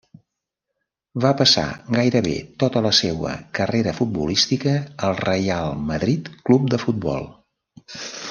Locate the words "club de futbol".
6.49-7.29